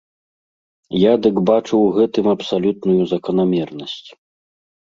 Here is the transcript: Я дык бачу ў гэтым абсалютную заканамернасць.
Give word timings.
Я 0.99 1.11
дык 1.25 1.35
бачу 1.49 1.69
ў 1.81 1.89
гэтым 1.99 2.25
абсалютную 2.35 3.01
заканамернасць. 3.13 4.03